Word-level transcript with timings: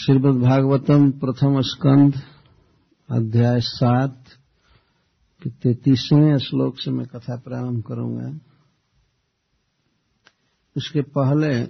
श्रीमद 0.00 0.42
भागवतम 0.42 1.10
प्रथम 1.10 1.60
स्कंध 1.60 2.22
अध्याय 3.10 3.60
सात 3.60 4.24
के 5.42 5.50
तैतीसवें 5.50 6.38
श्लोक 6.38 6.80
से 6.80 6.90
मैं 6.90 7.06
कथा 7.06 7.36
प्रारंभ 7.36 7.84
करूँगा। 7.84 8.38
उसके 10.76 11.02
पहले 11.02 11.66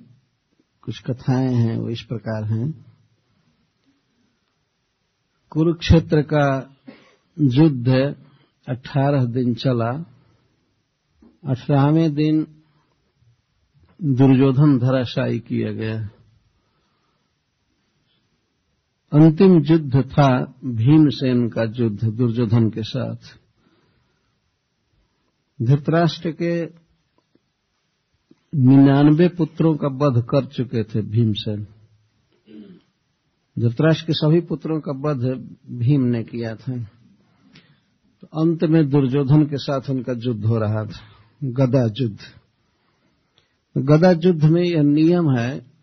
कुछ 0.83 1.03
कथाएँ 1.03 1.55
हैं, 1.55 1.77
वो 1.79 1.89
इस 1.89 2.03
प्रकार 2.03 2.45
हैं। 2.45 2.87
कुरुक्षेत्र 5.51 6.23
का 6.23 6.77
युद्ध 7.41 7.89
अठारह 8.69 9.25
दिन 9.25 9.55
चला। 9.55 9.91
अठारहवें 11.47 12.15
दिन 12.15 12.47
दुर्योधन 14.03 14.79
धराशायी 14.79 15.39
किया 15.39 15.73
गया। 15.73 16.09
अंतिम 19.15 19.65
युद्ध 19.65 20.03
था 20.03 20.55
भीमसेन 20.65 21.49
का 21.49 21.63
युद्ध 21.63 22.05
दुर्योधन 22.05 22.71
के 22.71 22.83
साथ। 22.83 23.17
धृतराष्ट्र 25.63 26.31
के 26.31 26.65
निन्यानवे 28.55 29.29
पुत्रों 29.29 29.77
का 29.77 29.89
वध 29.89 30.23
कर 30.23 30.45
चुके 30.45 30.85
थे 30.85 31.03
भीमसेन। 31.03 31.67
धृतराष्ट्र 33.59 34.07
के 34.07 34.13
सभी 34.13 34.41
पुत्रों 34.41 34.81
का 34.81 34.93
वध 34.93 35.49
भीम 35.71 36.05
ने 36.05 36.25
किया 36.25 36.55
था। 36.55 36.77
तो 38.21 38.41
अंत 38.43 38.65
में 38.65 38.89
दुर्योधन 38.89 39.45
के 39.45 39.57
साथ 39.57 39.91
उनका 39.91 40.13
युद्ध 40.13 40.45
हो 40.45 40.59
रहा 40.59 40.85
था, 40.85 41.01
गदा 41.45 41.85
युद्ध। 42.01 42.19
गदा 43.77 44.11
युद्ध 44.11 44.45
में 44.45 44.63
यह 44.63 44.83
नियम 44.83 45.31
है 45.31 45.74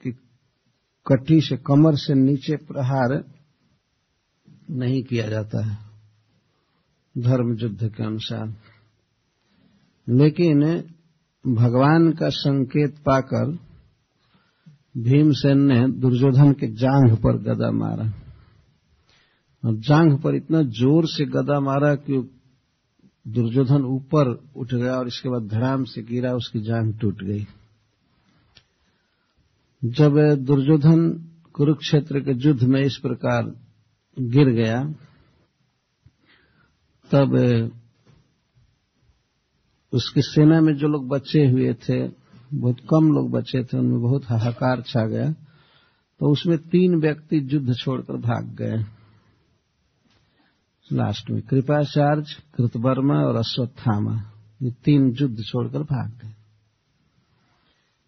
कटी 1.07 1.41
से 1.41 1.57
कमर 1.57 1.95
से 1.95 2.13
नीचे 2.13 2.55
प्रहार 2.55 3.23
नहीं 4.69 5.03
किया 5.03 5.29
जाता 5.29 5.65
है। 5.65 5.77
धर्म 7.17 7.57
युद्ध 7.59 7.89
के 7.89 8.03
अनुसार। 8.03 8.55
लेकिन 10.09 10.83
भगवान 11.47 12.11
का 12.11 12.29
संकेत 12.29 12.97
पाकर 12.97 13.57
भीमसेन 14.97 15.57
ने 15.57 15.87
दुर्योधन 15.87 16.53
के 16.53 16.67
जांघ 16.67 17.17
पर 17.17 17.37
गदा 17.37 17.71
मारा। 17.71 18.13
और 19.65 19.75
जांघ 19.75 20.21
पर 20.21 20.35
इतना 20.35 20.61
ज़ोर 20.61 21.07
से 21.07 21.25
गदा 21.25 21.59
मारा 21.59 21.95
कि 21.95 22.37
दुर्योधन 23.27 23.81
ऊपर 23.85 24.49
उठ 24.55 24.73
गया 24.73 24.95
और 24.95 25.07
इसके 25.07 25.29
बाद 25.29 25.47
धड़ाम 25.47 25.83
से 25.83 26.03
गिरा, 26.03 26.33
उसकी 26.33 26.59
जांघ 26.59 26.99
टूट 26.99 27.23
गई। 27.23 27.47
जब 29.81 30.17
दुर्योधन 30.39 31.09
कुरुक्षेत्र 31.53 32.19
के 32.19 32.33
युद्ध 32.39 32.63
में 32.63 32.79
इस 32.81 32.97
प्रकार 32.97 33.43
गिर 34.17 34.49
गया, 34.51 34.81
तब 37.11 37.33
उसकी 39.93 40.21
सेना 40.21 40.59
में 40.61 40.73
जो 40.75 40.87
लोग 40.87 41.07
बचे 41.07 41.45
हुए 41.47 41.73
थे, 41.83 42.07
बहुत 42.53 42.79
कम 42.91 43.07
लोग 43.13 43.31
बचे 43.31 43.63
थे, 43.63 43.77
उनमें 43.77 44.01
बहुत 44.01 44.25
हाहाकार 44.25 44.81
छा 44.81 45.05
गया 45.05 45.31
तो 46.21 46.31
उसमें 46.31 46.57
तीन 46.65 46.95
व्यक्ति 46.95 47.37
युद्ध 47.53 47.73
छोड़कर 47.75 48.17
भाग 48.19 48.55
गए। 48.55 48.83
लास्ट 50.89 51.29
में 51.29 51.41
कृपाचार्य, 51.41 52.35
कृतवर्मा 52.55 53.15
और 53.19 53.35
अश्वत्थामा, 53.35 54.15
ये 54.61 54.71
तीन 54.85 55.09
युद्ध 55.21 55.43
छोड़कर 55.43 55.83
भाग 55.85 56.11
गए। 56.21 56.30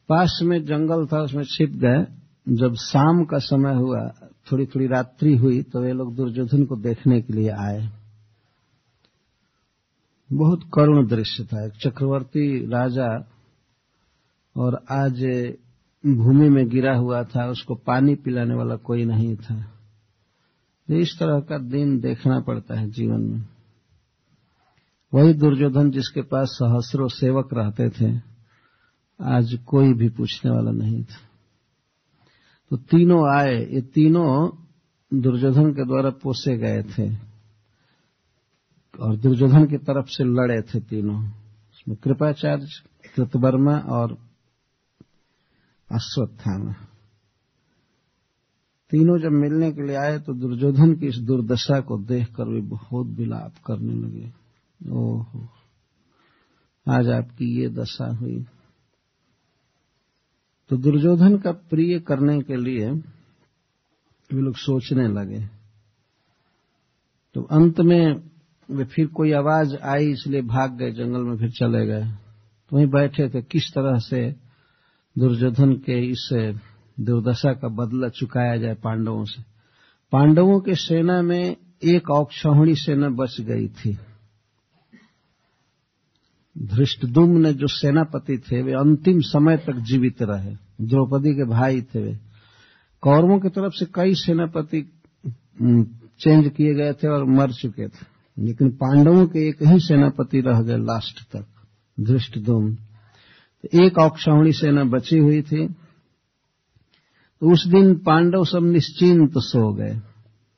पास 0.10 0.40
में 0.44 0.64
जंगल 0.66 1.06
था, 1.06 1.22
उसमें 1.22 1.44
छिप 1.44 1.70
गए। 1.70 2.06
जब 2.50 2.74
शाम 2.76 3.24
का 3.26 3.38
समय 3.38 3.76
हुआ 3.76 4.00
थोड़ी 4.52 4.66
थोड़ी 4.66 4.88
रात्रि 4.88 5.36
हुई 5.38 5.62
तो 5.64 5.82
वे 5.82 5.92
लोग 5.92 6.16
दुर्योधन 6.16 6.64
को 6.66 6.76
देखने 6.76 7.22
के 7.22 7.34
लिए 7.34 7.50
आए। 7.50 7.90
बहुत 10.34 10.62
करुण 10.74 11.08
दृश्य 11.08 11.44
था। 11.44 11.66
एक 11.66 11.74
चक्रवर्ती 11.74 12.66
राजा 12.66 13.10
और 14.58 14.80
आज 14.92 15.24
भूमि 16.06 16.50
में 16.50 16.68
गिरा 16.70 16.96
हुआ 16.96 17.24
था, 17.24 17.46
उसको 17.48 17.76
पानी 17.76 18.16
पिलाने 18.16 18.56
वाला 18.56 18.76
कोई 18.76 19.06
नहीं 19.06 19.36
था। 19.36 19.64
इस 20.90 21.18
तरह 21.20 21.40
का 21.40 21.58
दिन 21.58 22.00
देखना 22.00 22.40
पड़ता 22.40 22.80
है 22.80 22.90
जीवन 22.90 23.22
में। 23.22 23.46
वही 25.14 25.34
दुर्योधन 25.34 25.92
जिसके 25.92 26.22
पास 26.22 26.48
सहस्रों 26.48 27.08
सेवक 27.08 27.50
रहते 27.54 27.90
थे 27.90 28.33
आज 29.22 29.60
कोई 29.66 29.94
भी 29.94 30.10
पूछने 30.10 30.52
वाला 30.52 30.72
नहीं 30.72 31.04
था। 31.04 31.16
तो 32.70 32.78
तीनों 32.78 33.40
आए, 33.40 33.56
ये 33.56 33.82
तीनों 33.82 34.50
दुर्योधन 35.22 35.72
के 35.72 35.86
द्वारा 35.86 36.10
पोसे 36.10 36.58
गए 36.58 36.84
थे 36.84 37.16
और 39.00 39.16
दुर्योधन 39.18 39.66
की 39.66 39.78
तरफ़ 39.78 40.06
से 40.06 40.24
लड़े 40.24 40.62
थे 40.62 40.80
तीनों। 40.80 41.28
उसमें 41.28 41.98
कृपाचार्य, 41.98 42.68
कृतवर्मा 43.16 43.78
और 43.78 44.18
अश्वत्थामा। 45.92 46.74
तीनों 48.90 49.20
जब 49.20 49.32
मिलने 49.32 49.72
के 49.72 49.88
लिए 49.88 49.96
आए 49.96 50.20
तो 50.20 50.34
दुर्योधन 50.34 50.96
की 50.96 51.08
इस 51.08 51.18
दुर्दशा 51.18 51.80
को 51.80 51.98
देखकर 51.98 52.48
वे 52.48 52.62
बहुत 52.62 53.08
विलाप 53.08 53.54
करने 53.66 53.94
लगे। 53.94 54.34
ओहो, 54.92 55.48
आज 56.90 57.10
आपकी 57.10 57.62
ये 57.62 57.70
दशा 57.70 58.16
हुई। 58.16 58.46
तो 60.74 60.78
दुर्योधन 60.78 61.38
का 61.38 61.52
प्रिय 61.52 62.00
करने 62.00 62.42
के 62.42 62.56
लिए 62.56 62.90
वे 62.90 64.42
लोग 64.42 64.56
सोचने 64.56 65.08
लगे। 65.08 65.40
तो 67.34 67.42
अंत 67.42 67.80
में 67.80 68.24
वे 68.72 68.86
फिर 68.86 69.08
कोई 69.08 69.32
आवाज़ 69.32 69.76
आई, 69.76 70.12
इसलिए 70.12 70.42
भाग 70.42 70.78
गए, 70.78 70.92
जंगल 70.92 71.22
में 71.22 71.38
फिर 71.38 71.50
चले 71.50 71.86
गए। 71.86 72.04
तो 72.70 72.76
वहीं 72.76 72.88
बैठे 72.88 73.30
थे, 73.30 73.42
किस 73.42 73.70
तरह 73.70 74.00
से 74.00 74.36
दुर्योधन 75.18 75.74
के 75.74 76.08
इस 76.08 76.30
दुर्दशा 77.00 77.54
का 77.54 77.68
बदला 77.68 78.10
चुकाया 78.10 78.58
जाए 78.58 78.74
पांडवों 78.74 79.26
से। 79.26 79.44
पांडवों 80.12 80.60
के 80.60 80.76
सेना 80.76 81.22
में 81.22 81.58
एक 81.84 82.10
औक्षौहिणी 82.10 82.76
सेना 82.76 83.10
बच 83.10 83.42
गई 83.42 83.68
थी। 83.68 83.98
धृष्टदुम 86.58 87.30
ने 87.30 87.54
जो 87.54 87.68
सेनापति 87.68 88.38
थे, 88.38 88.62
वे 88.62 88.74
अंतिम 88.74 89.20
समय 89.20 89.58
तक 89.58 89.74
जीवित 89.74 90.22
रहे। 90.22 90.63
द्रौपदी 90.80 91.34
के 91.36 91.46
भाई 91.46 91.82
थे। 91.84 92.14
कौरवों 93.04 93.40
की 93.40 93.50
तरफ़ 93.50 93.74
से 93.74 93.86
कई 93.96 94.14
सेनापति 94.16 94.82
चेंज 96.20 96.48
किए 96.48 96.74
गए 96.76 96.94
थे 96.94 97.08
और 97.08 97.24
मर 97.30 97.52
चुके 97.52 97.88
थे। 97.88 98.06
लेकिन 98.38 98.70
पांडवों 98.76 99.26
के 99.28 99.48
एक 99.50 99.62
ही 99.64 99.80
सेनापति 99.80 100.42
रह 100.42 100.62
गए 100.62 100.78
लास्ट 100.78 101.24
तक 101.32 101.46
धृष्टदुम 101.98 102.74
तो 102.74 103.80
एक 103.80 103.98
औक्षौहिणी 103.98 104.52
सेना 104.54 104.84
बची 104.84 105.18
हुई 105.18 105.42
थी। 105.42 105.68
तो 105.68 107.52
उस 107.52 107.66
दिन 107.68 107.94
पांडव 107.98 108.44
सब 108.46 108.64
निश्चिंत 108.64 109.38
सो 109.38 109.74
गए, 109.74 109.94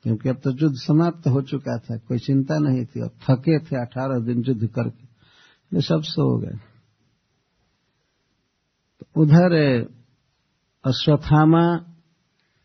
क्योंकि 0.04 0.28
अब 0.28 0.36
तो 0.36 0.50
युद्ध 0.52 0.76
समाप्त 0.76 1.26
हो 1.28 1.42
चुका 1.42 1.76
था, 1.78 1.96
कोई 1.98 2.18
चिंता 2.18 2.58
नहीं 2.58 2.84
थी 2.86 3.00
अब 3.00 3.10
थके 3.22 3.58
थे 3.58 3.76
अठारह 3.76 4.18
दिन 4.20 4.42
युद्ध 4.48 4.66
करके। 4.66 5.04
वे 5.72 5.80
सब 5.80 6.02
सो 6.04 6.36
गए। 6.38 6.56
तो 9.00 9.22
उधर 9.22 9.54
अश्वत्थामा, 10.86 11.86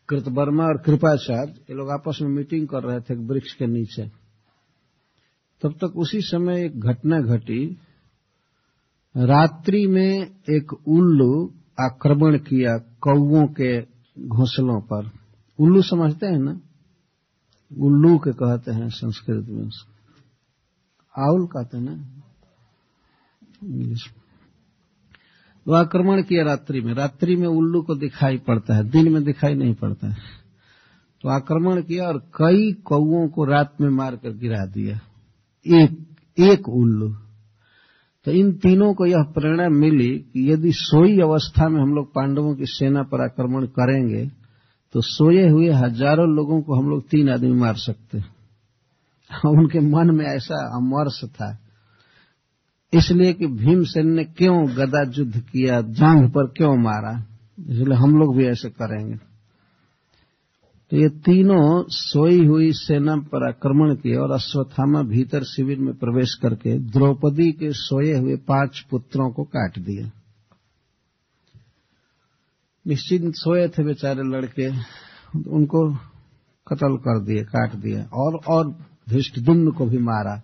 कृतवर्मा 0.08 0.64
और 0.64 0.78
कृपाचार्य, 0.78 1.52
ये 1.52 1.74
लोग 1.74 1.90
आपस 1.90 2.18
में 2.22 2.28
मीटिंग 2.28 2.68
कर 2.68 2.82
रहे 2.82 3.00
थे 3.00 3.14
वृक्ष 3.14 3.52
के 3.52 3.66
नीचे। 3.66 4.10
तब 5.62 5.72
तक 5.72 5.92
उसी 5.96 6.20
समय 6.20 6.64
एक 6.64 6.80
घटना 6.80 7.20
घटी। 7.20 7.76
रात्रि 9.16 9.86
में 9.86 10.36
एक 10.50 10.88
उल्लू 10.88 11.54
आक्रमण 11.80 12.38
किया 12.38 12.78
कौओं 12.78 13.46
के 13.46 13.86
घोंसलों 14.28 14.80
पर। 14.80 15.10
उल्लू 15.58 15.82
समझते 15.82 16.26
हैं 16.26 16.38
ना? 16.38 16.60
उल्लू 17.78 18.18
के 18.18 18.32
कहते 18.32 18.70
हैं 18.70 18.88
संस्कृत 18.88 19.48
में 19.48 19.70
आउल 21.18 21.46
कहते 21.46 21.76
हैं 21.76 21.84
ना? 21.84 22.22
वो 25.68 25.74
आक्रमण 25.74 26.22
किया 26.22 26.44
रात्रि 26.44 26.80
में। 26.80 26.94
रात्रि 26.94 27.36
में 27.36 27.48
उल्लू 27.48 27.82
को 27.82 27.94
दिखाई 27.94 28.38
पड़ता 28.38 28.74
है, 28.74 28.90
दिन 28.90 29.12
में 29.12 29.24
दिखाई 29.24 29.54
नहीं 29.54 29.74
पड़ता 29.74 30.08
है। 30.08 30.16
तो 31.22 31.28
आक्रमण 31.28 31.82
किया 31.82 32.04
और 32.04 32.18
कई 32.18 32.72
कौओं 32.72 33.28
को 33.28 33.44
रात 33.44 33.74
में 33.80 33.88
मारकर 33.88 34.30
गिरा 34.30 34.66
दिया। 34.66 35.00
एक 35.66 36.06
एक 36.40 36.68
उल्लू। 36.68 37.08
तो 38.26 38.30
इन 38.30 38.52
तीनों 38.52 38.94
को 38.94 39.06
यह 39.06 39.22
प्रेरणा 39.22 39.68
मिली 39.68 40.18
कि 40.18 40.52
यदि 40.52 40.72
सोई 40.72 41.20
अवस्था 41.20 41.68
में 41.68 41.80
हम 41.80 41.94
लोग 41.94 42.08
पांडवों 42.08 42.54
की 42.54 42.66
सेना 42.66 43.02
पर 43.02 43.24
आक्रमण 43.24 43.66
करेंगे 43.66 44.26
तो 44.92 45.00
सोए 45.00 45.48
हुए 45.48 45.68
हज़ारों 45.68 46.28
लोगों 46.36 46.62
को 46.62 46.74
हम 46.74 46.90
लोग 46.90 47.08
तीन 47.08 47.30
आदमी 47.30 47.52
मार 47.52 47.74
सकते 47.74 48.18
उनके 49.48 49.80
मन 49.80 50.14
में 50.14 50.26
ऐसा 50.26 50.76
अमर्ष 50.76 51.24
था 51.24 51.58
इसलिए 52.94 53.32
कि 53.32 53.46
भीमसेन 53.46 54.08
ने 54.12 54.24
क्यों 54.24 54.68
गदा 54.68 55.02
युद्ध 55.18 55.40
किया 55.40 55.80
जांग 55.80 56.30
पर 56.30 56.46
क्यों 56.46 56.76
मारा? 56.76 57.26
इसलिए 57.68 57.94
हम 57.94 58.18
लोग 58.18 58.36
भी 58.36 58.46
ऐसे 58.46 58.70
करेंगे। 58.70 59.16
तो 60.90 60.96
ये 60.96 61.08
तीनों 61.08 61.84
सोई 61.88 62.46
हुई 62.46 62.72
सेना 62.72 63.16
पर 63.16 63.48
आक्रमण 63.48 63.94
किए 63.94 64.16
और 64.16 64.30
अश्वत्थामा 64.30 65.02
भीतर 65.02 65.44
शिविर 65.44 65.78
में 65.78 65.94
प्रवेश 65.94 66.34
करके 66.34 66.78
द्रौपदी 66.78 67.52
के 67.52 67.72
सोए 67.72 68.18
हुए 68.18 68.36
पाँच 68.36 68.86
पुत्रों 68.90 69.30
को 69.30 69.44
काट 69.44 69.78
दिया 69.78 70.10
निश्चित 72.86 73.22
सोए 73.34 73.68
थे 73.68 73.84
बेचारे 73.84 74.22
लड़के, 74.22 74.68
उनको 75.50 75.94
कत्ल 76.66 76.96
कर 76.96 77.24
दिए, 77.24 77.42
काट 77.42 77.74
दिए 77.74 78.02
और 78.12 78.40
और 78.48 78.70
धृष्टदुम्न 79.08 79.70
को 79.70 79.86
भी 79.86 79.98
मारा। 79.98 80.42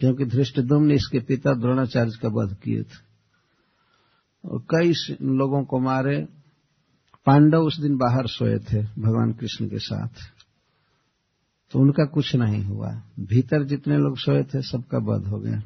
क्योंकि 0.00 0.24
धृष्टदुम्न 0.24 0.90
इसके 0.90 1.20
पिता 1.20 1.54
द्रोणाचार्य 1.54 2.12
का 2.22 2.28
वध 2.28 2.54
किए 2.54 2.82
थे। 2.82 3.06
और 4.44 4.58
कई 4.58 4.92
लोगों 5.22 5.64
को 5.64 5.78
मारे। 5.78 6.28
पांडव 7.26 7.58
उस 7.58 7.80
दिन 7.80 7.96
बाहर 7.96 8.26
सोए 8.26 8.58
थे 8.58 8.82
भगवान 8.82 9.32
कृष्ण 9.32 9.68
के 9.68 9.78
साथ। 9.78 10.08
तो 11.70 11.78
उनका 11.78 12.04
कुछ 12.04 12.36
नहीं 12.36 12.64
हुआ। 12.64 13.02
भीतर 13.20 13.64
जितने 13.64 13.98
लोग 13.98 14.18
सोए 14.18 14.42
थे, 14.42 14.62
सबका 14.62 14.98
वध 14.98 15.26
हो 15.26 15.38
गया। 15.38 15.60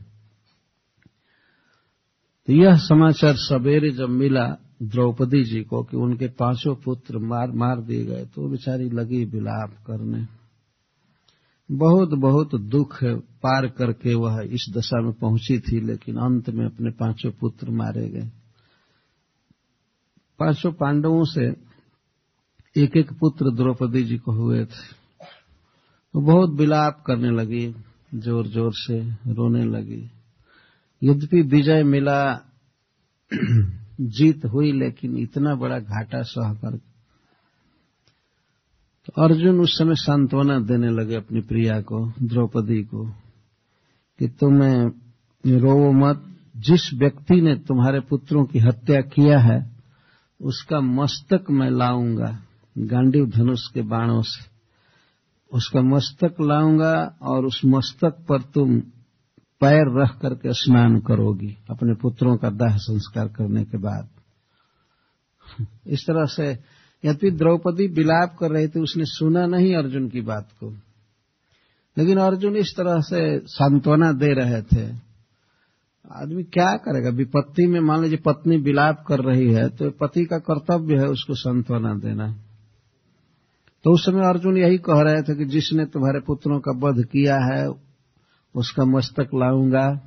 तो 2.47 2.53
यह 2.53 2.76
समाचार 2.76 3.35
सवेरे 3.37 3.91
जब 3.91 4.09
मिला 4.09 4.56
द्रौपदी 4.83 5.44
जी 5.44 5.62
को 5.62 5.83
कि 5.83 5.97
उनके 5.97 6.29
पाँचों 6.29 6.75
पुत्र 6.75 7.19
मार 7.19 7.50
मार 7.50 7.81
दिए 7.81 8.05
गए 8.05 8.25
तो 8.25 8.49
बेचारी 8.49 8.91
लगी 8.91 9.25
विलाप 9.25 9.71
करने। 9.87 10.40
बहुत 11.71 12.09
बहुत 12.09 12.55
दुख 12.55 13.05
पार 13.43 13.67
करके 13.67 14.15
वह 14.15 14.41
इस 14.41 14.67
दशा 14.77 15.01
में 15.01 15.13
पहुँची 15.13 15.59
थी, 15.59 15.81
लेकिन 15.81 16.17
अंत 16.17 16.51
में 16.51 16.67
अपने 16.67 16.91
पाँचों 16.91 17.31
पुत्र 17.31 17.71
मारे 17.71 18.09
गए। 18.09 18.31
पाँचों 20.39 20.73
पांडवों 20.73 21.25
से 21.25 21.47
एक 22.77 22.97
एक 22.97 23.13
पुत्र 23.13 23.51
द्रौपदी 23.51 24.05
जी 24.05 24.19
को 24.19 24.33
हुए 24.33 24.65
थे। 24.65 25.01
वो 26.15 26.21
बहुत 26.21 26.51
विलाप 26.51 27.05
करने 27.07 27.31
लगी 27.31 27.75
ज़ोर 28.15 28.47
ज़ोर 28.47 28.73
से 28.75 29.01
रोने 29.33 29.65
लगी। 29.65 30.11
यद्यपि 31.03 31.43
विजय 31.43 31.83
मिला, 31.83 32.35
जीत 34.01 34.45
हुई, 34.45 34.73
लेकिन 34.73 35.19
इतना 35.19 35.55
बड़ा 35.55 35.79
घाटा 35.79 36.23
सह 36.23 36.55
कर 36.55 36.90
तो 39.06 39.23
अर्जुन 39.23 39.61
उस 39.61 39.79
समय 39.79 39.94
सांत्वना 39.94 40.58
देने 40.58 40.88
लगे 40.88 41.14
अपनी 41.14 41.41
प्रिया 41.41 41.81
को, 41.81 42.12
द्रौपदी 42.23 42.82
को, 42.82 43.05
कि 44.19 44.29
तुम्हें 44.29 44.87
रो 45.47 45.93
मत। 45.93 46.26
जिस 46.56 46.94
व्यक्ति 46.94 47.41
ने 47.41 47.55
तुम्हारे 47.55 48.00
पुत्रों 48.00 48.44
की 48.44 48.58
हत्या 48.58 49.00
किया 49.00 49.38
है, 49.38 49.70
उसका 50.41 50.81
मस्तक 50.81 51.44
मैं 51.50 51.70
लाऊँगा, 51.70 52.38
गांडीव 52.79 53.26
धनुष 53.26 53.67
के 53.75 53.82
बाणों 53.82 54.23
से। 54.23 54.50
उसका 55.52 55.81
मस्तक 55.81 56.35
लाऊँगा 56.41 57.17
और 57.23 57.47
उस 57.47 57.61
मस्तक 57.64 58.26
पर 58.29 58.43
तुम 58.43 58.81
पैर 59.61 60.00
रख 60.02 60.19
करके 60.20 60.52
स्नान 60.52 61.00
करोगी, 61.00 61.56
अपने 61.70 61.94
पुत्रों 61.94 62.37
का 62.37 62.50
दाह 62.50 62.76
संस्कार 62.76 63.29
करने 63.29 63.64
के 63.64 63.79
बाद। 63.79 64.08
इस 65.87 66.02
तरह 66.02 66.25
से 66.25 66.80
यद्यपि 67.05 67.31
द्रौपदी 67.31 67.87
विलाप 67.87 68.37
कर 68.41 68.50
रहे 68.50 68.69
थे, 68.69 68.81
उसने 68.81 69.05
सुना 69.05 69.47
नहीं 69.47 69.75
अर्जुन 69.75 70.08
की 70.08 70.20
बात 70.20 70.49
को। 70.61 70.70
लेकिन 71.99 72.19
अर्जुन 72.19 72.56
इस 72.56 72.75
तरह 72.76 73.00
से 73.00 73.38
सांत्वना 73.38 74.12
दे 74.12 74.32
रहे 74.32 74.62
थे। 74.62 75.11
आदमी 76.12 76.43
क्या 76.43 76.76
करेगा? 76.76 77.11
विपत्ति 77.11 77.67
में 77.67 77.81
मान 77.81 78.02
लीजिए 78.02 78.19
पत्नी 78.19 78.56
विलाप 78.56 79.05
कर 79.08 79.19
रही 79.19 79.52
है 79.52 79.69
तो 79.69 79.91
पति 79.91 80.25
का 80.25 80.38
कर्तव्य 80.38 80.97
है 80.97 81.06
उसको 81.06 81.35
सांत्वना 81.35 81.94
देना। 81.94 82.32
तो 83.85 83.93
उस 83.93 84.06
समय 84.06 84.29
अर्जुन 84.29 84.56
यही 84.56 84.79
कह 84.79 85.00
रहे 85.00 85.23
थे 85.23 85.35
कि 85.35 85.44
जिसने 85.44 85.85
तुम्हारे 85.85 86.20
पुत्रों 86.20 86.61
का 86.61 86.73
वध 86.79 87.05
किया 87.05 87.37
है, 87.37 87.69
उसका 88.55 88.85
मस्तक 88.85 89.29
लाऊँगा 89.35 90.00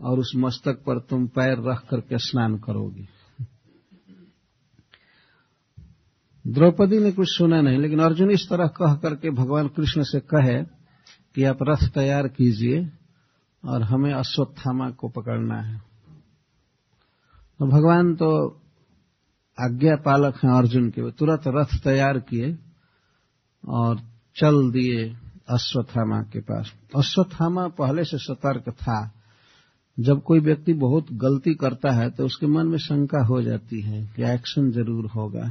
और 0.00 0.18
उस 0.18 0.32
मस्तक 0.36 0.74
पर 0.86 0.98
तुम 0.98 1.26
पैर 1.26 1.56
रख 1.70 1.88
करके 1.90 2.18
स्नान 2.18 2.58
करोगी। 2.58 3.08
द्रौपदी 6.44 6.98
ने 6.98 7.10
कुछ 7.12 7.28
सुना 7.28 7.60
नहीं, 7.60 7.78
लेकिन 7.78 8.00
अर्जुन 8.00 8.30
इस 8.30 8.48
तरह 8.50 8.66
कह 8.76 8.94
करके 8.94 9.30
भगवान 9.30 9.68
कृष्ण 9.68 10.02
से 10.02 10.20
कहे 10.20 10.62
कि 11.36 11.44
आप 11.44 11.58
रथ 11.62 11.88
तैयार 11.94 12.28
कीजिए 12.28 12.80
और 13.64 13.82
हमें 13.82 14.12
अश्वत्थामा 14.12 14.90
को 14.90 15.08
पकड़ना 15.08 15.60
है। 15.60 15.78
तो 17.60 17.66
भगवान 17.66 18.14
तो 18.14 18.30
आज्ञा 19.58 19.96
पालक 19.96 20.36
हैं 20.36 20.50
अर्जुन 20.50 20.90
के 20.90 21.10
तुरंत 21.10 21.42
रथ 21.48 21.78
तैयार 21.84 22.18
किए 22.18 22.56
और 23.64 24.00
चल 24.36 24.70
दिए 24.70 25.04
अश्वत्थामा 25.50 26.20
के 26.22 26.40
पास। 26.40 26.72
अश्वत्थामा 26.96 27.66
पहले 27.78 28.04
से 28.04 28.18
सतर्क 28.18 28.70
था। 28.72 29.00
जब 29.98 30.22
कोई 30.22 30.40
व्यक्ति 30.40 30.72
बहुत 30.72 31.06
गलती 31.12 31.54
करता 31.54 31.90
है 31.92 32.10
तो 32.10 32.24
उसके 32.26 32.46
मन 32.46 32.66
में 32.66 32.78
शंका 32.78 33.24
हो 33.26 33.42
जाती 33.42 33.80
है 33.80 34.04
कि 34.16 34.22
एक्शन 34.24 34.70
ज़रूर 34.70 35.06
होगा। 35.06 35.50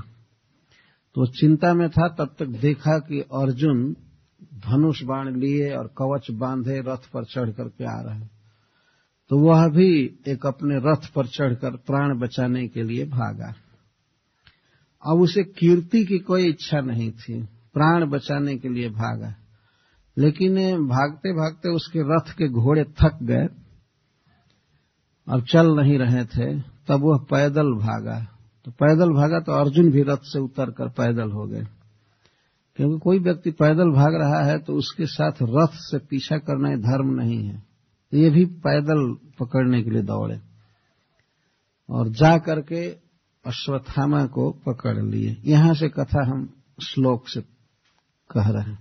तो 1.15 1.25
चिंता 1.25 1.73
में 1.73 1.89
था, 1.89 2.07
तब 2.07 2.35
तक 2.39 2.45
देखा 2.45 2.97
कि 2.99 3.19
अर्जुन 3.19 3.95
धनुष 4.43 5.03
बाण 5.03 5.35
लिए 5.35 5.75
और 5.75 5.87
कवच 5.97 6.27
बांधे 6.31 6.79
रथ 6.79 7.09
पर 7.13 7.25
चढ़ 7.25 7.49
करके 7.49 7.83
आ 7.85 8.01
रहे 8.01 8.25
तो 9.29 9.37
वह 9.37 9.67
भी 9.67 10.19
एक 10.27 10.45
अपने 10.45 10.77
रथ 10.77 11.11
पर 11.13 11.27
चढ़कर 11.27 11.75
प्राण 11.77 12.17
बचाने 12.19 12.67
के 12.67 12.83
लिए 12.83 13.05
भागा। 13.05 13.53
अब 15.03 15.19
उसे 15.19 15.43
कीर्ति 15.43 16.03
की 16.05 16.17
कोई 16.19 16.49
इच्छा 16.49 16.81
नहीं 16.81 17.11
थी, 17.11 17.41
प्राण 17.43 18.05
बचाने 18.05 18.57
के 18.57 18.69
लिए 18.69 18.89
भागा। 18.89 19.33
लेकिन 20.17 20.55
भागते 20.87 21.33
भागते 21.33 21.69
उसके 21.69 21.99
रथ 22.07 22.31
के 22.31 22.47
घोड़े 22.47 22.83
थक 22.83 23.19
गए 23.23 23.47
और 25.27 25.41
चल 25.41 25.75
नहीं 25.75 25.97
रहे 25.99 26.25
थे, 26.25 26.59
तब 26.59 27.01
वह 27.03 27.17
पैदल 27.17 27.73
भागा। 27.73 28.30
तो 28.65 28.71
पैदल 28.71 29.09
भागा 29.09 29.39
तो 29.39 29.51
अर्जुन 29.51 29.91
भी 29.91 30.01
रथ 30.03 30.23
से 30.23 30.39
उतर 30.39 30.71
कर 30.71 30.89
पैदल 30.89 31.31
हो 31.31 31.45
गए। 31.47 31.63
क्योंकि 32.77 32.99
कोई 32.99 33.19
व्यक्ति 33.19 33.51
पैदल 33.51 33.91
भाग 33.91 34.15
रहा 34.15 34.41
है 34.43 34.57
तो 34.59 34.73
उसके 34.73 35.05
साथ 35.05 35.41
रथ 35.41 35.77
से 35.81 35.97
पीछा 35.99 36.37
करना 36.37 36.75
धर्म 36.81 37.13
नहीं 37.15 37.43
है। 37.45 37.63
ये 38.13 38.29
भी 38.29 38.45
पैदल 38.45 39.01
पकड़ने 39.39 39.81
के 39.83 39.89
लिए 39.89 40.01
दौड़े 40.01 40.39
और 41.89 42.09
जा 42.09 42.37
करके 42.37 42.85
अश्वत्थामा 43.45 44.25
को 44.25 44.49
पकड़ 44.65 44.97
लिए। 44.97 45.35
यहाँ 45.45 45.73
से 45.73 45.89
कथा 45.89 46.25
हम 46.25 46.47
श्लोक 46.83 47.27
से 47.27 47.41
कह 48.29 48.49
रहे 48.49 48.63
हैं। 48.63 48.79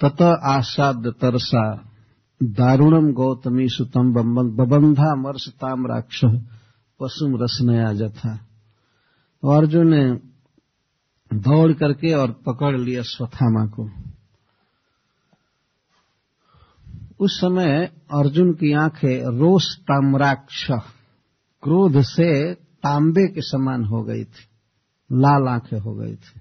तत 0.00 0.22
आसाद 0.44 1.06
तरसा 1.20 1.64
दारुणम 2.40 3.12
गौतमी 3.12 3.68
सुतम 3.68 4.12
बबंधा 4.56 5.14
मर्ष 5.14 5.48
ताम 5.48 5.86
राक्ष। 5.86 6.24
पशुम 7.00 7.42
रसनया 7.42 7.92
जथा 7.92 8.34
अर्जुन 9.56 9.88
ने 9.94 10.14
दौड़ 11.38 11.72
करके 11.72 12.12
और 12.12 12.32
पकड़ 12.32 12.78
लिया 12.78 13.02
स्वथामा 13.02 13.66
को। 13.66 13.90
उस 17.20 17.40
समय 17.40 17.86
अर्जुन 18.12 18.52
की 18.52 18.72
आँखें 18.72 19.38
रोष 19.38 19.76
ताम्राक्ष, 19.76 20.70
क्रोध 21.62 22.02
से 22.02 22.54
तांबे 22.54 23.28
के 23.28 23.40
समान 23.40 23.84
हो 23.84 24.02
गई 24.02 24.24
थी। 24.24 24.46
लाल 25.12 25.48
आँखें 25.48 25.78
हो 25.78 25.94
गई 25.94 26.14
थी। 26.14 26.40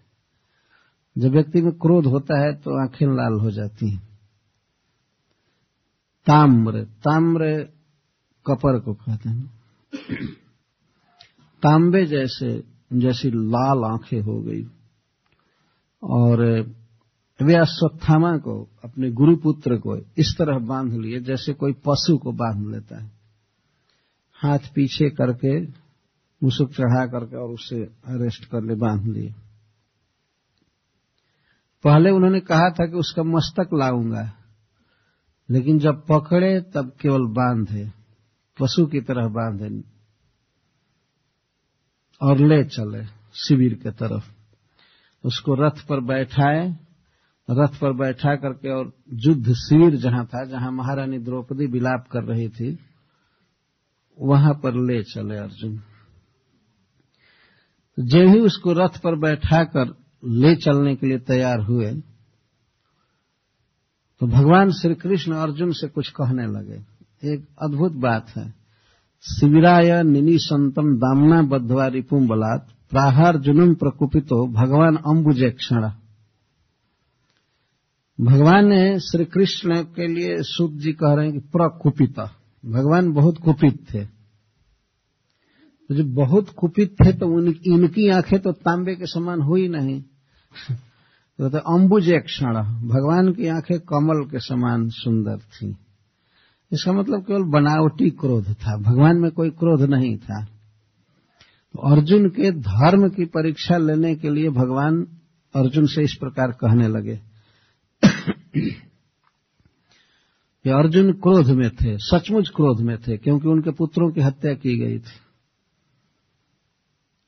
जब 1.17 1.31
व्यक्ति 1.31 1.61
में 1.61 1.71
क्रोध 1.71 2.05
होता 2.05 2.39
है 2.39 2.53
तो 2.53 2.83
आँखें 2.83 3.07
लाल 3.07 3.33
हो 3.33 3.51
जाती 3.51 3.89
हैं। 3.89 4.19
ताम्र 6.25 6.83
ताम्र 6.83 7.69
कपर 8.47 8.79
को 8.79 8.93
कहते 8.93 9.29
हैं। 9.29 9.63
तांबे 11.63 12.05
जैसे, 12.05 12.63
जैसी 12.93 13.29
लाल 13.29 13.83
आँखें 13.83 14.21
हो 14.21 14.41
गई। 14.41 14.67
और 16.03 16.45
वे 17.41 17.55
अश्वत्थामा 17.55 18.37
को, 18.37 18.69
अपने 18.83 19.11
गुरुपुत्र 19.11 19.77
को 19.77 19.97
इस 19.97 20.35
तरह 20.37 20.59
बाँध 20.59 20.93
लिए, 20.93 21.19
जैसे 21.19 21.53
कोई 21.53 21.73
पशु 21.73 22.17
को 22.17 22.31
बाँध 22.31 22.67
लेता 22.67 23.03
है। 23.03 23.11
हाथ 24.33 24.59
पीछे 24.75 25.09
करके, 25.09 25.61
मुसुक 26.43 26.71
चढ़ा 26.71 27.05
करके 27.05 27.35
और 27.35 27.49
उसे 27.49 27.83
अरेस्ट 27.83 28.45
कर 28.45 28.63
ले, 28.63 28.75
बाँध 28.75 29.07
लिए। 29.07 29.33
पहले 31.83 32.09
उन्होंने 32.09 32.39
कहा 32.39 32.69
था 32.69 32.85
कि 32.85 32.95
उसका 32.95 33.23
मस्तक 33.23 33.69
लाऊँगा, 33.73 34.33
लेकिन 35.49 35.79
जब 35.79 36.05
पकड़े 36.05 36.61
तब 36.61 36.91
केवल 37.01 37.21
बांधे, 37.21 37.91
पशु 38.59 38.85
की 38.85 39.01
तरह 39.01 39.27
बांधे। 39.27 39.92
और 42.23 42.37
ले 42.37 42.63
चले 42.63 43.05
शिविर 43.35 43.73
के 43.73 43.91
तरफ़। 43.91 44.31
उसको 45.23 45.55
रथ 45.55 45.85
पर 45.89 45.99
बैठाए। 45.99 46.75
रथ 47.49 47.79
पर 47.79 47.93
बैठा 47.93 48.35
करके 48.35 48.69
और 48.69 48.91
युद्ध 49.13 49.53
शिविर 49.53 49.95
जहाँ 49.95 50.25
था, 50.25 50.45
जहाँ 50.45 50.71
महारानी 50.71 51.19
द्रौपदी 51.19 51.65
विलाप 51.65 52.07
कर 52.11 52.23
रही 52.23 52.49
थी, 52.49 52.79
वहाँ 54.21 54.53
पर 54.53 54.73
ले 54.73 55.03
चले 55.03 55.37
अर्जुन। 55.37 55.81
जब 57.99 58.19
ही 58.19 58.39
उसको 58.39 58.73
रथ 58.73 58.97
पर 59.03 59.19
बैठाकर 59.19 59.85
ले 60.25 60.55
चलने 60.55 60.95
के 60.95 61.07
लिए 61.07 61.19
तैयार 61.19 61.59
हुए 61.59 61.91
तो 64.19 64.27
भगवान 64.27 64.71
श्री 64.71 64.95
कृष्ण 64.95 65.31
अर्जुन 65.33 65.71
से 65.71 65.87
कुछ 65.87 66.09
कहने 66.09 66.45
लगे। 66.47 66.79
एक 67.33 67.47
अद्भुत 67.61 67.91
बात 67.91 68.29
है। 68.29 68.62
शिविराय 69.25 70.03
संतम 70.37 70.97
दामना 70.97 71.41
बद्धवा 71.41 71.87
रिपुम 71.87 72.27
बलात् 72.27 72.89
प्राहार 72.89 73.37
जुनुम 73.37 73.73
प्रकुपितो 73.73 74.47
भगवान 74.47 74.95
अंबुजे 74.95 75.49
क्षण 75.49 75.89
भगवान 78.21 78.65
ने 78.65 78.99
श्री 78.99 79.25
कृष्ण 79.25 79.83
के 79.83 80.07
लिए 80.07 80.37
सुद 80.39 80.71
जी 80.71 80.91
कह 80.91 81.13
रहे 81.13 81.25
हैं 81.25 81.33
कि 81.33 81.39
प्रकुपित। 81.39 82.19
भगवान 82.65 83.13
बहुत 83.13 83.37
कुपित 83.37 83.93
थे। 83.93 84.05
जब 85.95 86.13
बहुत 86.13 86.49
कुपित 86.49 86.95
थे 87.05 87.13
तो 87.13 87.41
इनकी 87.43 88.09
आँखें 88.09 88.39
तो 88.39 88.51
तांबे 88.51 88.95
के 88.95 89.05
समान 89.05 89.41
हुई 89.41 89.67
नहीं। 89.67 90.01
तो, 91.37 91.49
तो 91.49 91.99
एक 91.99 92.23
क्षण 92.23 92.53
भगवान 92.87 93.33
की 93.33 93.47
आँखें 93.47 93.79
कमल 93.79 94.29
के 94.31 94.39
समान 94.39 94.89
सुंदर 94.89 95.37
थी। 95.37 95.75
इसका 96.73 96.93
मतलब 96.93 97.21
केवल 97.21 97.43
बनावटी 97.43 98.09
क्रोध 98.09 98.53
था। 98.53 98.77
भगवान 98.77 99.17
में 99.17 99.31
कोई 99.31 99.49
क्रोध 99.49 99.81
नहीं 99.81 100.17
था। 100.17 100.45
तो 101.73 101.79
अर्जुन 101.79 102.29
के 102.29 102.51
धर्म 102.51 103.09
की 103.09 103.25
परीक्षा 103.25 103.77
लेने 103.77 104.15
के 104.15 104.29
लिए 104.29 104.49
भगवान 104.49 105.07
अर्जुन 105.55 105.85
से 105.85 106.03
इस 106.03 106.13
प्रकार 106.19 106.51
कहने 106.51 106.87
लगे। 106.87 107.19
कि 110.63 110.69
अर्जुन 110.69 111.11
क्रोध 111.11 111.49
में 111.49 111.69
थे, 111.69 111.97
सचमुच 111.97 112.49
क्रोध 112.49 112.81
में 112.81 112.97
थे, 112.97 113.17
क्योंकि 113.17 113.47
उनके 113.47 113.71
पुत्रों 113.71 114.11
की 114.11 114.21
हत्या 114.21 114.53
की 114.53 114.79
गई 114.79 114.99
थी। 114.99 115.19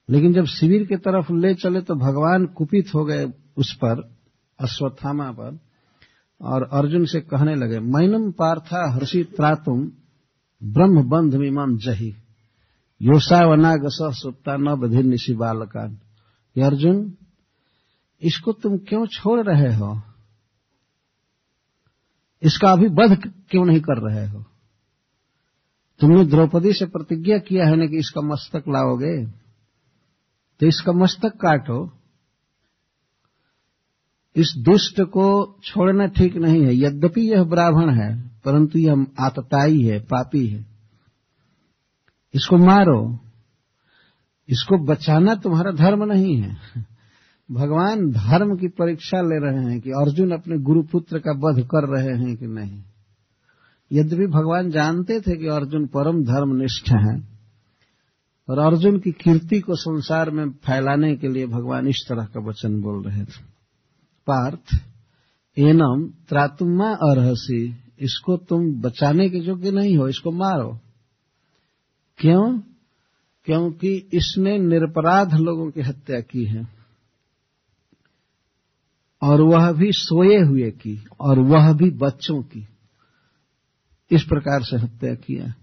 लेकिन 0.10 0.34
जब 0.34 0.46
शिविर 0.46 0.84
की 0.84 0.96
तरफ़ 0.96 1.34
ले 1.34 1.54
चले 1.54 1.82
तो 1.82 1.96
भगवान 1.96 2.46
कुपित 2.46 2.86
हो 2.96 3.06
गए 3.06 3.32
उस 3.58 3.74
पर, 3.74 4.16
अश्वत्थामा 4.60 5.32
पर 5.32 5.65
और 6.42 6.64
अर्जुन 6.64 7.06
से 7.06 7.22
कहने 7.22 7.56
लगे, 7.56 7.80
मैनम 7.80 8.32
पार्था 8.32 8.94
हर्षि 8.94 9.24
त्रातुम 9.24 9.92
ब्रह्म 10.64 11.04
बंध 11.10 11.36
मीमाम 11.36 11.78
जही 11.78 12.16
योसावनाग 13.02 13.82
सुप्ता 13.88 14.58
न 14.58 14.76
बधिर 14.76 15.04
निशि 15.04 15.34
बालकान। 15.34 15.98
अर्जुन, 16.62 17.14
इसको 18.22 18.54
तुम 18.54 18.78
क्यों 18.78 19.08
छोड़ 19.08 19.46
रहे 19.48 19.76
हो? 19.76 20.02
इसका 22.44 22.72
अभी 22.72 22.88
वध 22.88 23.32
क्यों 23.50 23.66
नहीं 23.66 23.80
कर 23.80 24.10
रहे 24.10 24.28
हो? 24.28 24.46
तुमने 26.00 26.26
द्रौपदी 26.26 26.74
से 26.74 26.86
प्रतिज्ञा 26.86 27.38
किया 27.38 27.66
है 27.66 27.76
ना 27.76 27.86
कि 27.86 27.98
इसका 27.98 28.22
मस्तक 28.22 28.64
लाओगे? 28.70 29.26
तो 30.60 30.66
इसका 30.66 30.92
मस्तक 30.92 31.30
काटो। 31.30 31.94
इस 34.36 34.54
दुष्ट 34.58 35.02
को 35.02 35.58
छोड़ना 35.64 36.06
ठीक 36.06 36.36
नहीं 36.36 36.66
है। 36.66 36.78
यद्यपि 36.78 37.22
यह 37.22 37.44
ब्राह्मण 37.44 37.90
है, 37.90 38.32
परंतु 38.46 38.80
यह 38.80 39.06
आतताई 39.20 39.82
है, 39.82 40.00
पापी 40.00 40.48
है। 40.48 40.66
इसको 42.34 42.58
मारो। 42.58 43.20
इसको 44.50 44.78
बचाना 44.78 45.36
तुम्हारा 45.36 45.72
धर्म 45.72 46.04
नहीं 46.04 46.42
है। 46.42 46.58
भगवान 47.52 48.12
धर्म 48.12 48.58
की 48.58 48.68
परीक्षा 48.68 49.22
ले 49.22 49.40
रहे 49.40 49.72
हैं 49.72 49.82
कि 49.82 49.90
अर्जुन 49.90 50.32
अपने 50.32 50.58
गुरुपुत्र 50.58 51.20
का 51.20 51.32
वध 51.32 51.66
कर 51.66 51.98
रहे 51.98 52.18
हैं 52.18 52.38
कि 52.38 52.48
नहीं। 52.48 52.84
यद्यपि 53.92 54.28
भगवान 54.28 54.70
जानते 54.72 55.20
थे 55.20 55.38
कि 55.38 55.48
अर्जुन 55.48 55.86
परम 55.88 56.24
धर्मनिष्ठ 56.24 56.90
हैं 56.90 57.40
और 58.50 58.60
अर्जुन 58.60 59.00
की 59.00 59.12
कीर्ति 59.12 59.60
को 59.60 59.76
संसार 59.76 60.30
में 60.30 60.50
फैलाने 60.50 61.16
के 61.16 61.28
लिए 61.28 61.48
भगवान 61.48 61.88
इस 61.88 62.06
तरह 62.10 62.26
का 62.26 62.40
वचन 62.40 62.82
बोल 62.82 63.04
रहे 63.04 63.26
थे। 63.26 63.55
पार्थ, 64.28 64.82
एनम 65.60 66.14
त्रातुमा 66.30 66.92
अरहसी, 66.92 67.76
इसको 68.00 68.38
तुम 68.38 68.82
बचाने 68.82 69.30
के 69.30 69.38
योग्य 69.38 69.72
नहीं 69.72 69.98
हो, 69.98 70.08
इसको 70.08 70.32
मारो। 70.32 70.80
क्यों? 72.18 72.60
क्योंकि 73.46 74.10
इसने 74.14 74.58
निरपराध 74.58 75.34
लोगों 75.34 75.72
की 75.72 75.82
हत्या 75.82 76.20
की 76.20 76.46
है। 76.46 76.68
और 79.24 79.42
वह 79.42 79.72
भी 79.72 79.92
सोए 79.92 80.38
हुए 80.38 80.72
की, 80.72 81.06
और 81.20 81.40
वह 81.40 81.74
भी 81.74 81.90
बच्चों 81.90 82.44
की। 82.44 82.68
इस 84.12 84.24
प्रकार 84.24 84.64
से 84.64 84.78
हत्या 84.78 85.16
किया। 85.16 85.54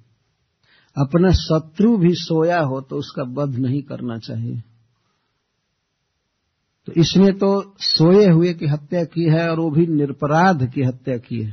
अपना 0.99 1.31
शत्रु 1.31 1.97
भी 1.97 2.14
सोया 2.14 2.61
हो 2.61 2.81
तो 2.81 2.97
उसका 2.97 3.23
वध 3.23 3.57
नहीं 3.57 3.83
करना 3.83 4.19
चाहिए। 4.19 4.62
तो 6.88 6.92
इसने 6.92 7.30
तो 7.32 7.74
सोए 7.78 8.26
हुए 8.26 8.52
की 8.54 8.66
हत्या 8.66 9.04
की 9.04 9.24
है 9.30 9.48
और 9.50 9.60
वो 9.60 9.70
भी 9.70 9.86
निरपराध 9.86 10.70
की 10.70 10.82
हत्या 10.82 11.16
की 11.18 11.42
है। 11.42 11.52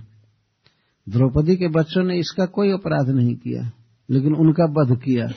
द्रौपदी 1.07 1.55
के 1.55 1.67
बच्चों 1.67 2.03
ने 2.03 2.17
इसका 2.19 2.45
कोई 2.45 2.71
अपराध 2.71 3.09
नहीं 3.09 3.35
किया, 3.35 3.69
लेकिन 4.09 4.35
उनका 4.35 4.65
वध 4.71 4.95
किया। 5.01 5.27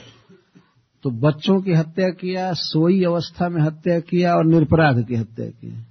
तो 1.03 1.09
बच्चों 1.11 1.61
की 1.61 1.73
हत्या 1.73 2.09
किया, 2.09 2.51
सोई 2.53 3.03
अवस्था 3.03 3.49
में 3.49 3.61
हत्या 3.61 3.99
किया 3.99 4.33
और 4.35 4.45
निरपराध 4.45 5.03
की 5.07 5.15
हत्या 5.15 5.47
किया 5.47 5.85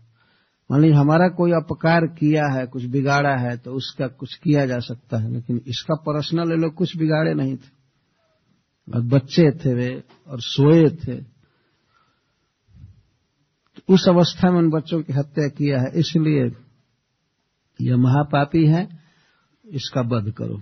मान 0.71 0.81
लीजिए, 0.81 0.97
हमारा 0.97 1.29
कोई 1.29 1.51
अपकार 1.53 2.07
किया 2.07 2.45
है, 2.53 2.67
कुछ 2.67 2.85
बिगाड़ा 2.85 3.37
है 3.37 3.57
तो 3.57 3.73
उसका 3.73 4.07
कुछ 4.07 4.35
किया 4.35 4.67
जा 4.67 4.79
सकता 4.79 5.19
है, 5.23 5.33
लेकिन 5.33 5.61
इसका 5.67 5.95
पर्सनल 5.95 6.61
लोग 6.61 6.75
कुछ 6.75 6.97
बिगाड़े 6.97 7.35
नहीं 7.35 7.57
थे। 7.57 7.71
और 8.89 9.01
बच्चे 9.01 9.51
थे 9.59 9.75
वे 9.75 9.89
और 10.29 10.41
सोए 10.41 10.89
थे। 10.89 11.32
उस 13.89 14.09
अवस्था 14.09 14.51
में 14.51 14.59
उन 14.59 14.71
बच्चों 14.71 15.03
की 15.03 15.13
हत्या 15.13 15.49
किया 15.49 15.81
है, 15.81 15.91
इसलिए 15.97 16.51
यह 17.81 17.97
महापापी 17.97 18.67
है, 18.67 18.89
इसका 19.67 20.01
वध 20.01 20.33
करो। 20.33 20.61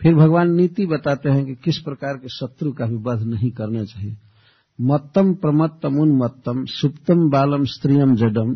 फिर 0.00 0.14
भगवान 0.14 0.50
नीति 0.50 0.86
बताते 0.86 1.30
हैं 1.30 1.44
कि 1.46 1.54
किस 1.54 1.78
प्रकार 1.78 2.16
के 2.16 2.28
शत्रु 2.28 2.72
का 2.72 2.86
भी 2.86 2.96
वध 2.96 3.22
नहीं 3.22 3.50
करना 3.50 3.84
चाहिए। 3.84 4.16
मत्तम 4.80 5.34
प्रमत्तम 5.34 6.00
उन्मत्तम 6.00 6.64
सुप्तम 6.64 7.30
बालम 7.30 7.64
स्त्रियम 7.64 8.14
जडम, 8.16 8.54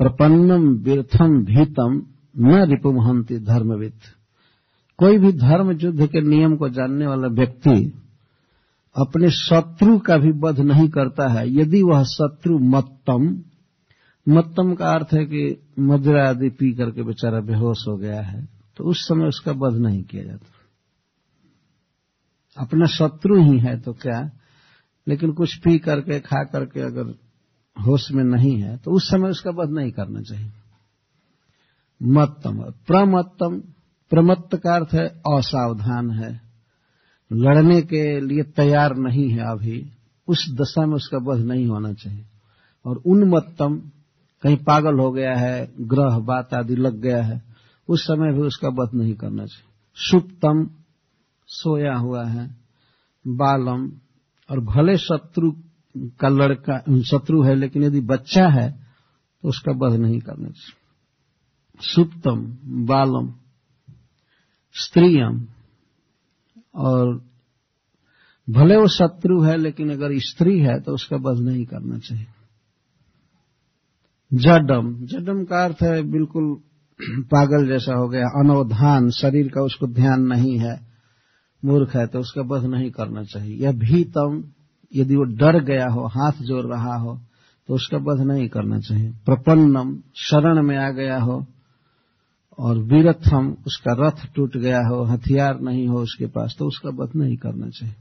प्रपन्नम 0.00 0.68
व्यर्थम 0.74 1.44
भीतम, 1.44 2.02
न 2.38 2.64
रिपुमहंती 2.64 3.38
धर्मविद 3.38 4.00
कोई 4.98 5.18
भी 5.18 5.32
धर्म 5.32 5.70
युद्ध 5.70 6.06
के 6.06 6.20
नियम 6.20 6.56
को 6.56 6.68
जानने 6.68 7.06
वाला 7.06 7.28
व्यक्ति 7.28 8.03
अपने 8.96 9.30
शत्रु 9.30 9.98
का 9.98 10.16
भी 10.16 10.30
वध 10.40 10.60
नहीं 10.60 10.88
करता 10.88 11.28
है। 11.28 11.48
यदि 11.54 11.82
वह 11.82 12.02
शत्रु 12.04 12.58
मत्तम 12.58 13.42
मत्तम 14.28 14.74
का 14.74 14.92
अर्थ 14.92 15.14
है 15.14 15.24
कि 15.24 15.66
मदिरा 15.78 16.28
आदि 16.28 16.50
पी 16.50 16.72
करके 16.72 17.02
बेचारा 17.02 17.40
बेहोश 17.40 17.86
हो 17.88 17.96
गया 17.96 18.20
है 18.22 18.48
तो 18.76 18.84
उस 18.84 19.00
समय 19.08 19.26
उसका 19.26 19.52
वध 19.52 19.76
नहीं 19.76 20.02
किया 20.02 20.24
जाता। 20.24 20.50
अपना 22.56 22.86
शत्रु 22.86 23.42
ही 23.42 23.58
है 23.58 23.80
तो 23.80 23.92
क्या? 23.92 24.30
लेकिन 25.08 25.32
कुछ 25.32 25.56
पी 25.56 25.78
करके, 25.78 26.20
खा 26.20 26.44
करके 26.44 26.80
अगर 26.80 27.14
होश 27.86 28.10
में 28.12 28.24
नहीं 28.24 28.56
है 28.60 28.76
तो 28.76 28.90
उस 28.90 29.10
समय 29.10 29.30
उसका 29.30 29.50
वध 29.50 29.70
नहीं 29.70 29.90
करना 29.92 30.20
चाहिए। 30.20 30.52
मत्तम, 32.02 32.62
प्रमत्तम, 32.86 33.60
प्रमत्त 34.10 34.56
का 34.56 34.74
अर्थ 34.74 34.94
है 34.94 35.06
असावधान 35.06 36.10
है। 36.10 36.43
लड़ने 37.32 37.82
के 37.82 38.20
लिए 38.20 38.42
तैयार 38.42 38.96
नहीं 38.96 39.28
है 39.30 39.50
अभी। 39.50 39.90
उस 40.28 40.50
दशा 40.50 40.86
में 40.86 40.94
उसका 40.94 41.18
वध 41.18 41.40
नहीं 41.40 41.66
होना 41.66 41.92
चाहिए। 41.92 42.24
और 42.84 42.96
उन्मत्तम, 42.96 43.82
कहीं 44.42 44.56
पागल 44.56 44.98
हो 44.98 45.12
गया 45.12 45.34
है, 45.34 45.72
ग्रह, 45.80 46.18
बात 46.18 46.54
आदि 46.54 46.76
लग 46.76 47.00
गया 47.00 47.22
है, 47.22 47.42
उस 47.88 48.02
समय 48.02 48.32
भी 48.32 48.40
उसका 48.40 48.68
वध 48.68 48.94
नहीं 48.94 49.14
करना 49.14 49.46
चाहिए। 49.46 49.70
सुप्तम, 49.96 50.70
सोया 51.46 51.94
हुआ 51.94 52.24
है। 52.24 52.56
बालम, 53.26 53.92
और 54.50 54.60
भले 54.60 54.96
शत्रु 54.96 55.52
का 55.96 56.28
लड़का, 56.28 57.02
शत्रु 57.02 57.42
है, 57.42 57.54
लेकिन 57.54 57.84
यदि 57.84 58.00
बच्चा 58.00 58.48
है 58.48 58.84
तो 59.42 59.48
उसका 59.48 59.72
वध 59.72 59.94
नहीं 59.94 60.20
करना 60.20 60.48
चाहिए। 60.48 60.80
सुप्तम, 61.80 62.56
बालम, 62.86 63.34
स्त्रियम 64.74 65.46
और 66.74 67.22
भले 68.48 68.76
वो 68.76 68.86
शत्रु 68.88 69.40
है, 69.42 69.56
लेकिन 69.56 69.90
अगर 69.90 70.18
स्त्री 70.18 70.58
है 70.58 70.80
तो 70.80 70.92
उसका 70.92 71.16
वध 71.16 71.38
नहीं 71.40 71.64
करना 71.64 71.98
चाहिए। 71.98 72.26
जडम। 74.34 74.94
जडम 75.06 75.44
का 75.44 75.64
अर्थ 75.64 75.82
है 75.82 76.02
बिल्कुल 76.02 76.56
पागल 77.30 77.66
जैसा 77.68 77.94
हो 77.94 78.08
गया। 78.08 78.26
अनवधान। 78.40 79.10
शरीर 79.10 79.48
का 79.48 79.60
उसको 79.62 79.86
ध्यान 79.86 80.22
नहीं 80.22 80.58
है, 80.58 80.80
मूर्ख 81.64 81.96
है 81.96 82.06
तो 82.06 82.18
उसका 82.18 82.42
वध 82.42 82.64
नहीं 82.64 82.90
करना 82.90 83.22
चाहिए। 83.22 83.56
या 83.64 83.72
भीतम। 83.72 84.44
यदि 84.94 85.16
वो 85.16 85.24
डर 85.24 85.62
गया 85.64 85.86
हो, 85.88 86.06
हाथ 86.06 86.42
जोड़ 86.42 86.66
रहा 86.66 86.96
हो 86.96 87.20
तो 87.68 87.74
उसका 87.74 87.98
वध 87.98 88.20
नहीं 88.20 88.48
करना 88.48 88.78
चाहिए। 88.78 89.10
प्रपन्नम। 89.26 89.98
शरण 90.16 90.62
में 90.62 90.76
आ 90.76 90.90
गया 90.90 91.18
हो 91.18 91.46
और 92.58 92.78
वीरथम 92.78 93.56
उसका 93.66 93.92
रथ 93.98 94.26
टूट 94.34 94.56
गया 94.56 94.80
हो, 94.88 95.02
हथियार 95.04 95.60
नहीं 95.60 95.86
हो 95.88 96.02
उसके 96.02 96.26
पास 96.26 96.56
तो 96.58 96.66
उसका 96.66 96.90
वध 96.90 97.16
नहीं 97.16 97.36
करना 97.36 97.68
चाहिए। 97.68 97.94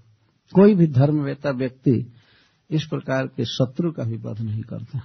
कोई 0.54 0.76
भी 0.76 0.88
धर्मवेता 0.88 1.52
व्यक्ति 1.52 2.14
इस 2.70 2.86
प्रकार 2.86 3.28
के 3.28 3.46
शत्रु 3.46 3.92
का 3.92 4.04
भी 4.04 4.18
वध 4.18 4.42
नहीं 4.42 4.64
करता। 4.64 5.00